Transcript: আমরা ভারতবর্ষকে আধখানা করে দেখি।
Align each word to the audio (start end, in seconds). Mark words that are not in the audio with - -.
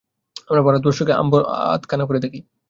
আমরা 0.49 0.61
ভারতবর্ষকে 0.67 1.13
আধখানা 1.69 2.03
করে 2.05 2.19
দেখি। 2.25 2.39